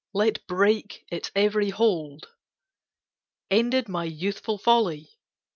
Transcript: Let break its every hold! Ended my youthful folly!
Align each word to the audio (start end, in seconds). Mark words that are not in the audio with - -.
Let 0.15 0.47
break 0.47 1.05
its 1.11 1.29
every 1.35 1.69
hold! 1.69 2.25
Ended 3.51 3.87
my 3.87 4.05
youthful 4.05 4.57
folly! 4.57 5.11